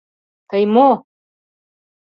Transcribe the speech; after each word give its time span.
—Тый 0.49 0.63
мо?! 0.73 0.89